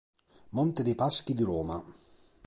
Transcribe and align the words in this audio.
Monte 0.57 0.81
dei 0.83 0.95
Paschi 0.95 1.35
di 1.35 1.43
Roma. 1.43 1.79